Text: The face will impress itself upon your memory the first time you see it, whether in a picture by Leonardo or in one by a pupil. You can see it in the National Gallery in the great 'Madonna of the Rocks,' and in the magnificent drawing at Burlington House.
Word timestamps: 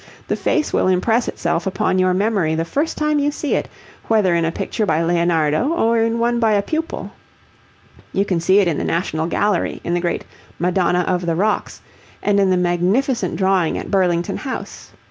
The 0.29 0.35
face 0.35 0.73
will 0.73 0.87
impress 0.87 1.27
itself 1.27 1.67
upon 1.67 1.99
your 1.99 2.11
memory 2.11 2.55
the 2.55 2.65
first 2.65 2.97
time 2.97 3.19
you 3.19 3.29
see 3.29 3.53
it, 3.53 3.69
whether 4.07 4.33
in 4.33 4.45
a 4.45 4.51
picture 4.51 4.83
by 4.83 5.03
Leonardo 5.03 5.73
or 5.73 5.99
in 5.99 6.17
one 6.17 6.39
by 6.39 6.53
a 6.53 6.63
pupil. 6.63 7.11
You 8.11 8.25
can 8.25 8.39
see 8.39 8.57
it 8.57 8.67
in 8.67 8.79
the 8.79 8.83
National 8.83 9.27
Gallery 9.27 9.79
in 9.83 9.93
the 9.93 10.01
great 10.01 10.25
'Madonna 10.57 11.01
of 11.01 11.27
the 11.27 11.35
Rocks,' 11.35 11.81
and 12.23 12.39
in 12.39 12.49
the 12.49 12.57
magnificent 12.57 13.35
drawing 13.35 13.77
at 13.77 13.91
Burlington 13.91 14.37
House. 14.37 14.89